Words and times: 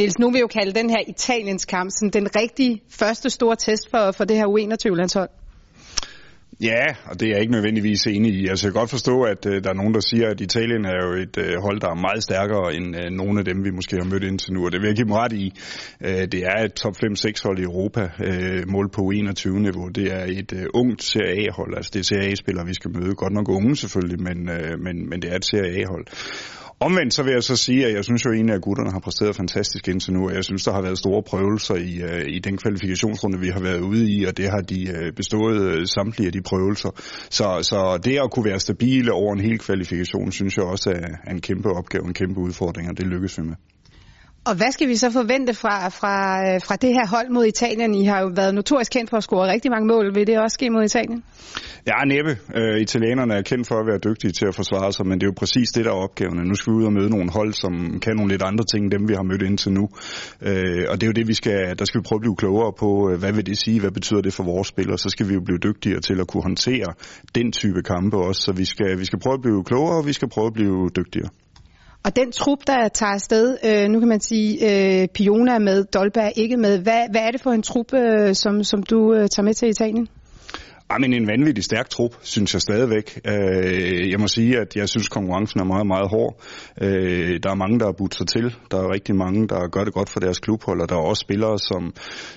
Niels, 0.00 0.18
nu 0.18 0.30
vil 0.30 0.40
jo 0.40 0.46
kalde 0.46 0.72
den 0.72 0.90
her 0.90 1.02
Italiens 1.08 1.64
kamp 1.64 1.90
sådan 1.90 2.10
den 2.10 2.36
rigtige 2.36 2.82
første 2.90 3.30
store 3.30 3.56
test 3.56 3.90
for, 3.90 4.12
for 4.12 4.24
det 4.24 4.36
her 4.36 4.46
U21-landshold. 4.46 5.28
Ja, 6.60 6.84
og 7.04 7.20
det 7.20 7.26
er 7.26 7.32
jeg 7.32 7.40
ikke 7.40 7.52
nødvendigvis 7.52 8.06
enig 8.06 8.34
i. 8.34 8.46
Altså, 8.48 8.66
jeg 8.66 8.72
kan 8.72 8.80
godt 8.80 8.90
forstå, 8.90 9.22
at 9.22 9.46
uh, 9.46 9.52
der 9.52 9.70
er 9.70 9.74
nogen, 9.74 9.94
der 9.94 10.00
siger, 10.00 10.28
at 10.30 10.40
Italien 10.40 10.84
er 10.84 11.06
jo 11.06 11.12
et 11.22 11.36
uh, 11.36 11.62
hold, 11.62 11.80
der 11.80 11.90
er 11.90 11.94
meget 11.94 12.22
stærkere 12.22 12.74
end 12.74 12.96
uh, 12.96 13.10
nogle 13.10 13.38
af 13.38 13.44
dem, 13.44 13.64
vi 13.64 13.70
måske 13.70 13.96
har 13.96 14.10
mødt 14.10 14.24
indtil 14.24 14.52
nu. 14.52 14.64
Og 14.64 14.72
det 14.72 14.80
vil 14.80 14.86
jeg 14.86 14.96
give 14.96 15.04
dem 15.04 15.12
ret 15.12 15.32
i. 15.32 15.52
Uh, 16.00 16.22
det 16.32 16.40
er 16.52 16.64
et 16.64 16.74
top 16.74 16.94
5-6 16.96 17.42
hold 17.44 17.58
i 17.58 17.62
Europa, 17.62 18.02
uh, 18.02 18.68
mål 18.68 18.88
på 18.90 19.02
21-niveau. 19.14 19.88
Det 19.88 20.06
er 20.12 20.24
et 20.28 20.52
uh, 20.52 20.80
ungt 20.80 21.02
Serie 21.02 21.48
A-hold. 21.48 21.76
Altså, 21.76 21.90
det 21.94 22.00
er 22.00 22.04
Serie 22.04 22.30
A-spillere, 22.30 22.66
vi 22.66 22.74
skal 22.74 22.90
møde. 22.96 23.14
Godt 23.14 23.32
nok 23.32 23.48
unge 23.48 23.76
selvfølgelig, 23.76 24.20
men, 24.28 24.38
uh, 24.48 24.80
men, 24.84 25.08
men 25.10 25.22
det 25.22 25.32
er 25.32 25.36
et 25.36 25.44
Serie 25.44 25.72
A-hold. 25.80 26.06
Omvendt 26.82 27.14
så 27.14 27.22
vil 27.22 27.32
jeg 27.32 27.42
så 27.42 27.56
sige, 27.56 27.86
at 27.86 27.94
jeg 27.94 28.04
synes 28.04 28.24
jo 28.24 28.32
egentlig, 28.32 28.54
at 28.54 28.62
gutterne 28.62 28.92
har 28.92 28.98
præsteret 28.98 29.36
fantastisk 29.36 29.88
indtil 29.88 30.12
nu, 30.12 30.28
og 30.28 30.34
jeg 30.34 30.44
synes, 30.44 30.64
der 30.64 30.72
har 30.72 30.82
været 30.82 30.98
store 30.98 31.22
prøvelser 31.22 31.74
i, 31.74 32.02
uh, 32.02 32.34
i 32.36 32.38
den 32.38 32.56
kvalifikationsrunde, 32.56 33.38
vi 33.40 33.48
har 33.48 33.60
været 33.60 33.80
ude 33.80 34.10
i, 34.12 34.24
og 34.24 34.36
det 34.36 34.50
har 34.50 34.60
de 34.60 34.80
uh, 34.94 35.14
bestået 35.16 35.78
uh, 35.78 35.84
samtlige 35.84 36.26
af 36.26 36.32
de 36.32 36.42
prøvelser. 36.42 36.90
Så, 37.30 37.58
så 37.62 38.00
det 38.04 38.18
at 38.18 38.30
kunne 38.30 38.44
være 38.44 38.60
stabile 38.60 39.12
over 39.12 39.32
en 39.32 39.40
hel 39.40 39.58
kvalifikation, 39.58 40.32
synes 40.32 40.56
jeg 40.56 40.64
også 40.64 40.90
er 40.90 41.30
en 41.30 41.40
kæmpe 41.40 41.68
opgave, 41.68 42.06
en 42.06 42.14
kæmpe 42.14 42.40
udfordring, 42.40 42.88
og 42.90 42.98
det 42.98 43.06
lykkes 43.06 43.38
vi 43.38 43.42
med. 43.42 43.54
Og 44.44 44.54
hvad 44.56 44.72
skal 44.72 44.88
vi 44.88 44.96
så 44.96 45.10
forvente 45.10 45.54
fra, 45.54 45.88
fra, 45.88 46.14
øh, 46.46 46.60
fra 46.66 46.76
det 46.76 46.90
her 46.92 47.06
hold 47.06 47.28
mod 47.30 47.46
Italien? 47.46 47.94
I 47.94 48.04
har 48.04 48.20
jo 48.20 48.30
været 48.36 48.54
notorisk 48.54 48.92
kendt 48.92 49.10
for 49.10 49.16
at 49.16 49.22
score 49.22 49.52
rigtig 49.52 49.70
mange 49.70 49.86
mål. 49.86 50.14
Vil 50.14 50.26
det 50.26 50.38
også 50.38 50.54
ske 50.54 50.70
mod 50.70 50.84
Italien? 50.84 51.24
Ja, 51.86 52.04
næppe. 52.12 52.32
Øh, 52.58 52.80
italienerne 52.80 53.34
er 53.34 53.42
kendt 53.42 53.68
for 53.68 53.76
at 53.82 53.86
være 53.86 53.98
dygtige 54.08 54.32
til 54.32 54.46
at 54.46 54.54
forsvare 54.54 54.92
sig, 54.92 55.06
men 55.06 55.14
det 55.18 55.24
er 55.26 55.30
jo 55.32 55.40
præcis 55.42 55.68
det, 55.74 55.84
der 55.84 55.90
er 55.90 56.00
opgaven. 56.06 56.36
Nu 56.50 56.54
skal 56.54 56.72
vi 56.72 56.76
ud 56.76 56.84
og 56.84 56.92
møde 56.92 57.10
nogle 57.10 57.30
hold, 57.32 57.52
som 57.52 58.00
kan 58.04 58.16
nogle 58.16 58.30
lidt 58.32 58.42
andre 58.42 58.64
ting, 58.72 58.84
end 58.84 58.92
dem 58.96 59.08
vi 59.08 59.14
har 59.14 59.22
mødt 59.30 59.42
indtil 59.42 59.72
nu. 59.72 59.84
Øh, 60.48 60.84
og 60.90 60.94
det 60.96 61.02
er 61.02 61.10
jo 61.12 61.16
det, 61.20 61.26
vi 61.28 61.34
skal, 61.34 61.78
der 61.78 61.84
skal 61.84 61.98
vi 62.00 62.04
prøve 62.08 62.18
at 62.20 62.24
blive 62.26 62.36
klogere 62.42 62.72
på, 62.82 63.10
øh, 63.10 63.18
hvad 63.18 63.32
vil 63.32 63.46
det 63.46 63.58
sige, 63.64 63.80
hvad 63.80 63.90
betyder 63.90 64.20
det 64.20 64.32
for 64.32 64.44
vores 64.44 64.68
spillere. 64.68 64.98
Så 64.98 65.08
skal 65.08 65.28
vi 65.28 65.34
jo 65.34 65.40
blive 65.48 65.58
dygtigere 65.58 66.00
til 66.00 66.20
at 66.20 66.26
kunne 66.26 66.42
håndtere 66.42 66.88
den 67.34 67.52
type 67.52 67.82
kampe 67.82 68.16
også. 68.16 68.40
Så 68.46 68.52
vi 68.52 68.64
skal, 68.64 68.98
vi 68.98 69.04
skal 69.04 69.18
prøve 69.18 69.34
at 69.34 69.42
blive 69.42 69.64
klogere, 69.64 69.96
og 70.00 70.06
vi 70.06 70.12
skal 70.12 70.28
prøve 70.28 70.46
at 70.46 70.52
blive 70.52 70.90
dygtigere. 70.96 71.30
Og 72.04 72.16
den 72.16 72.32
trup, 72.32 72.58
der 72.66 72.88
tager 72.88 73.12
afsted, 73.12 73.58
øh, 73.64 73.88
nu 73.88 73.98
kan 73.98 74.08
man 74.08 74.20
sige, 74.20 74.50
øh, 74.62 75.08
Piona 75.08 75.52
er 75.54 75.58
med, 75.58 75.84
Dolberg 75.84 76.24
er 76.24 76.32
ikke 76.36 76.56
med. 76.56 76.78
Hvad, 76.78 77.02
hvad 77.10 77.20
er 77.20 77.30
det 77.30 77.40
for 77.40 77.50
en 77.50 77.62
trup, 77.62 77.94
øh, 77.94 78.34
som, 78.34 78.64
som 78.64 78.82
du 78.82 79.14
øh, 79.14 79.28
tager 79.28 79.42
med 79.42 79.54
til 79.54 79.68
Italien? 79.68 80.08
Ej, 80.90 80.98
men 80.98 81.12
en 81.12 81.26
vanvittig 81.26 81.64
stærk 81.64 81.90
trup, 81.90 82.14
synes 82.22 82.54
jeg 82.54 82.60
stadigvæk. 82.60 83.20
Øh, 83.24 84.10
jeg 84.10 84.20
må 84.20 84.28
sige, 84.28 84.58
at 84.58 84.76
jeg 84.76 84.88
synes, 84.88 85.08
konkurrencen 85.08 85.60
er 85.60 85.64
meget, 85.64 85.86
meget 85.86 86.08
hård. 86.10 86.32
Øh, 86.82 87.40
der 87.42 87.50
er 87.50 87.54
mange, 87.54 87.78
der 87.78 87.84
har 87.84 87.92
budt 87.92 88.14
sig 88.14 88.26
til. 88.26 88.54
Der 88.70 88.78
er 88.78 88.92
rigtig 88.94 89.14
mange, 89.16 89.48
der 89.48 89.68
gør 89.68 89.84
det 89.84 89.94
godt 89.94 90.10
for 90.10 90.20
deres 90.20 90.38
klubhold, 90.38 90.80
og 90.80 90.88
der 90.88 90.94
er 90.94 91.00
også 91.00 91.20
spillere, 91.20 91.58
som, 91.58 91.82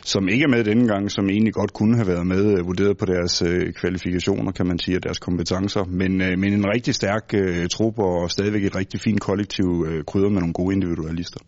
som 0.01 0.27
ikke 0.27 0.43
er 0.43 0.47
med 0.55 0.63
denne 0.63 0.87
gang, 0.87 1.11
som 1.11 1.29
egentlig 1.29 1.53
godt 1.53 1.73
kunne 1.73 1.95
have 1.95 2.07
været 2.07 2.27
med, 2.27 2.43
øh, 2.57 2.65
vurderet 2.65 2.97
på 2.97 3.05
deres 3.05 3.41
øh, 3.41 3.73
kvalifikationer, 3.73 4.51
kan 4.51 4.67
man 4.67 4.79
sige, 4.79 4.97
og 4.97 5.03
deres 5.03 5.19
kompetencer. 5.19 5.83
Men, 5.83 6.21
øh, 6.21 6.39
men 6.39 6.53
en 6.53 6.65
rigtig 6.75 6.95
stærk 6.95 7.25
øh, 7.33 7.67
trup, 7.67 7.99
og 7.99 8.31
stadigvæk 8.31 8.63
et 8.65 8.75
rigtig 8.75 8.99
fint 8.99 9.21
kollektiv 9.21 9.67
krydder 10.07 10.29
med 10.29 10.39
nogle 10.39 10.53
gode 10.53 10.75
individualister. 10.75 11.39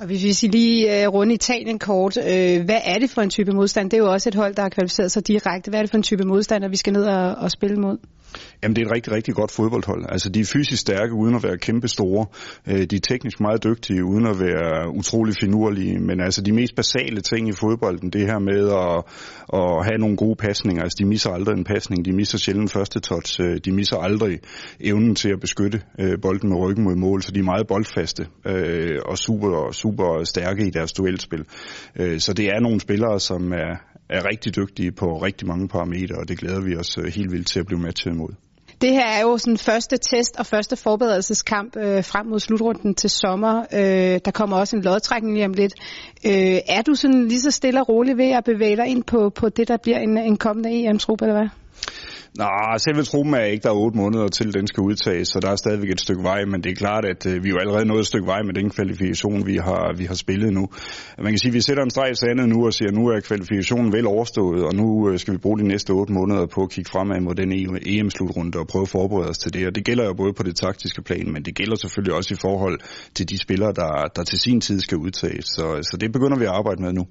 Og 0.00 0.06
hvis 0.06 0.42
vi 0.42 0.48
lige 0.48 1.08
uh, 1.08 1.14
runde 1.14 1.34
Italien 1.34 1.78
kort, 1.78 2.16
uh, 2.16 2.22
hvad 2.64 2.80
er 2.84 2.98
det 2.98 3.10
for 3.10 3.22
en 3.22 3.30
type 3.30 3.52
modstand? 3.52 3.90
Det 3.90 3.96
er 3.96 4.02
jo 4.02 4.12
også 4.12 4.28
et 4.28 4.34
hold, 4.34 4.54
der 4.54 4.62
har 4.62 4.68
kvalificeret 4.68 5.12
sig 5.12 5.26
direkte. 5.26 5.70
Hvad 5.70 5.78
er 5.78 5.82
det 5.82 5.90
for 5.90 5.96
en 5.96 6.02
type 6.02 6.24
modstander, 6.24 6.68
vi 6.68 6.76
skal 6.76 6.92
ned 6.92 7.04
og, 7.04 7.34
og 7.34 7.50
spille 7.50 7.76
mod? 7.76 7.98
Jamen 8.62 8.76
det 8.76 8.82
er 8.82 8.86
et 8.86 8.92
rigtig, 8.92 9.12
rigtig 9.12 9.34
godt 9.34 9.50
fodboldhold. 9.50 10.04
Altså 10.08 10.28
de 10.28 10.40
er 10.40 10.44
fysisk 10.44 10.80
stærke 10.80 11.12
uden 11.12 11.34
at 11.34 11.42
være 11.42 11.58
kæmpe 11.58 11.88
store. 11.88 12.26
Øh, 12.66 12.84
de 12.90 12.96
er 12.96 13.00
teknisk 13.00 13.40
meget 13.40 13.64
dygtige 13.64 14.04
uden 14.04 14.26
at 14.26 14.40
være 14.40 14.94
utrolig 14.94 15.34
finurlige. 15.40 15.98
Men 15.98 16.20
altså 16.20 16.42
de 16.42 16.52
mest 16.52 16.74
basale 16.76 17.20
ting 17.20 17.48
i 17.48 17.52
fodbolden, 17.52 18.10
det 18.10 18.20
her 18.20 18.38
med 18.38 18.68
at, 18.68 19.04
at 19.60 19.84
have 19.86 19.98
nogle 19.98 20.16
gode 20.16 20.36
pasninger. 20.36 20.82
Altså 20.82 20.96
de 20.98 21.04
misser 21.04 21.30
aldrig 21.30 21.54
en 21.58 21.64
pasning. 21.64 22.04
De 22.04 22.12
misser 22.12 22.38
sjældent 22.38 22.72
første 22.72 23.00
touch. 23.00 23.40
Øh, 23.40 23.58
de 23.64 23.72
misser 23.72 23.96
aldrig 23.96 24.38
evnen 24.80 25.14
til 25.14 25.28
at 25.28 25.40
beskytte 25.40 25.82
øh, 26.00 26.20
bolden 26.22 26.48
med 26.48 26.58
ryggen 26.58 26.84
mod 26.84 26.96
mål. 26.96 27.22
Så 27.22 27.32
de 27.32 27.38
er 27.38 27.44
meget 27.44 27.66
boldfaste 27.66 28.26
og 29.06 29.18
super, 29.18 29.72
super 29.72 30.24
stærke 30.24 30.66
i 30.66 30.70
deres 30.70 30.92
duelspil. 30.92 31.44
Så 32.18 32.32
det 32.36 32.46
er 32.46 32.60
nogle 32.60 32.80
spillere, 32.80 33.20
som 33.20 33.52
er, 33.52 33.89
er 34.10 34.28
rigtig 34.32 34.56
dygtige 34.56 34.92
på 34.92 35.06
rigtig 35.22 35.48
mange 35.48 35.68
parametre, 35.68 36.16
og 36.16 36.28
det 36.28 36.38
glæder 36.38 36.60
vi 36.60 36.76
os 36.76 36.98
øh, 36.98 37.04
helt 37.04 37.32
vildt 37.32 37.46
til 37.46 37.60
at 37.60 37.66
blive 37.66 37.80
matchet 37.80 38.12
imod. 38.12 38.32
Det 38.80 38.90
her 38.92 39.06
er 39.06 39.20
jo 39.22 39.38
sådan 39.38 39.58
første 39.58 39.96
test 39.96 40.36
og 40.38 40.46
første 40.46 40.76
forberedelseskamp 40.76 41.76
øh, 41.76 42.04
frem 42.04 42.26
mod 42.26 42.40
slutrunden 42.40 42.94
til 42.94 43.10
sommer. 43.10 43.64
Øh, 43.72 44.20
der 44.24 44.30
kommer 44.34 44.56
også 44.56 44.76
en 44.76 44.82
lodtrækning 44.82 45.34
lige 45.34 45.46
om 45.46 45.52
lidt. 45.52 45.74
Øh, 46.26 46.58
er 46.68 46.82
du 46.82 46.94
sådan 46.94 47.28
lige 47.28 47.40
så 47.40 47.50
stille 47.50 47.80
og 47.80 47.88
rolig 47.88 48.16
ved 48.16 48.30
at 48.30 48.44
bevæge 48.44 48.76
dig 48.76 48.86
ind 48.86 49.04
på, 49.04 49.30
på 49.34 49.48
det, 49.48 49.68
der 49.68 49.76
bliver 49.82 49.98
en, 49.98 50.18
en 50.18 50.36
kommende 50.36 50.70
EM-trup, 50.70 51.22
eller 51.22 51.34
hvad? 51.34 51.48
Nå, 52.38 52.48
selve 52.78 53.02
truppen 53.02 53.34
er 53.34 53.44
ikke, 53.44 53.62
der 53.62 53.68
er 53.68 53.74
otte 53.74 53.98
måneder 53.98 54.28
til, 54.28 54.54
den 54.54 54.66
skal 54.66 54.80
udtages, 54.80 55.28
så 55.28 55.40
der 55.40 55.50
er 55.50 55.56
stadigvæk 55.56 55.90
et 55.90 56.00
stykke 56.00 56.22
vej, 56.22 56.44
men 56.44 56.62
det 56.62 56.72
er 56.72 56.74
klart, 56.74 57.04
at 57.04 57.26
øh, 57.26 57.44
vi 57.44 57.48
jo 57.48 57.58
allerede 57.58 57.84
nået 57.84 58.00
et 58.00 58.06
stykke 58.06 58.26
vej 58.26 58.42
med 58.42 58.54
den 58.54 58.70
kvalifikation, 58.70 59.46
vi 59.46 59.56
har, 59.56 59.94
vi 59.96 60.04
har 60.04 60.14
spillet 60.14 60.52
nu. 60.52 60.68
Man 61.18 61.32
kan 61.32 61.38
sige, 61.38 61.50
at 61.50 61.54
vi 61.54 61.60
sætter 61.60 61.82
en 61.82 61.90
streg 61.90 62.10
i 62.10 62.14
sandet 62.14 62.48
nu 62.48 62.66
og 62.66 62.72
siger, 62.72 62.88
at 62.88 62.94
nu 62.94 63.06
er 63.06 63.20
kvalifikationen 63.20 63.92
vel 63.92 64.06
overstået, 64.06 64.64
og 64.64 64.74
nu 64.74 65.10
øh, 65.10 65.18
skal 65.18 65.34
vi 65.34 65.38
bruge 65.38 65.58
de 65.58 65.68
næste 65.68 65.90
otte 65.90 66.12
måneder 66.12 66.46
på 66.46 66.62
at 66.62 66.70
kigge 66.70 66.90
fremad 66.90 67.20
mod 67.20 67.34
den 67.34 67.52
EM-slutrunde 67.86 68.58
e 68.58 68.60
og 68.60 68.66
prøve 68.66 68.82
at 68.82 68.88
forberede 68.88 69.28
os 69.28 69.38
til 69.38 69.54
det. 69.54 69.66
Og 69.66 69.74
det 69.74 69.84
gælder 69.84 70.04
jo 70.04 70.14
både 70.14 70.32
på 70.32 70.42
det 70.42 70.56
taktiske 70.56 71.02
plan, 71.02 71.32
men 71.32 71.42
det 71.42 71.54
gælder 71.54 71.76
selvfølgelig 71.76 72.14
også 72.14 72.34
i 72.34 72.40
forhold 72.40 72.78
til 73.14 73.28
de 73.28 73.38
spillere, 73.38 73.72
der, 73.72 73.90
der 74.16 74.22
til 74.22 74.38
sin 74.38 74.60
tid 74.60 74.80
skal 74.80 74.98
udtages. 74.98 75.44
Så, 75.44 75.64
så 75.90 75.96
det 76.00 76.12
begynder 76.12 76.38
vi 76.38 76.44
at 76.44 76.50
arbejde 76.50 76.82
med 76.82 76.92
nu. 76.92 77.06